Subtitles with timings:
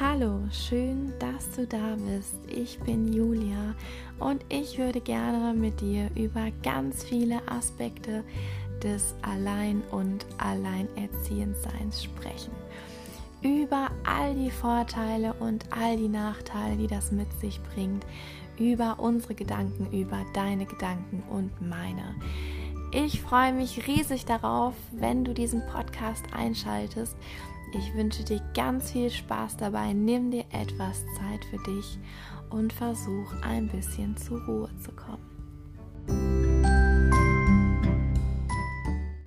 [0.00, 2.34] Hallo, schön, dass du da bist.
[2.48, 3.76] Ich bin Julia
[4.18, 8.24] und ich würde gerne mit dir über ganz viele Aspekte
[8.82, 12.50] des Allein- und Alleinerziehendseins sprechen.
[13.40, 18.04] Über all die Vorteile und all die Nachteile, die das mit sich bringt,
[18.58, 22.16] über unsere Gedanken, über deine Gedanken und meine.
[22.90, 27.16] Ich freue mich riesig darauf, wenn du diesen Podcast einschaltest
[27.74, 29.92] ich wünsche dir ganz viel Spaß dabei.
[29.92, 31.98] Nimm dir etwas Zeit für dich
[32.50, 35.33] und versuch ein bisschen zur Ruhe zu kommen.